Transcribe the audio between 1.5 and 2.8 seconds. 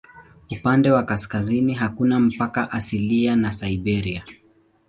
hakuna mpaka